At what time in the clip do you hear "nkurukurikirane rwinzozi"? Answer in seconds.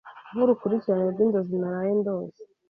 0.33-1.55